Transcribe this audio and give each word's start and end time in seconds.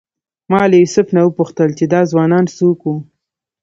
ما 0.51 0.61
له 0.69 0.75
یوسف 0.83 1.07
نه 1.15 1.21
وپوښتل 1.23 1.69
چې 1.77 1.85
دا 1.93 2.01
ځوانان 2.11 2.45
څوک 2.57 2.79
وو. 2.83 2.95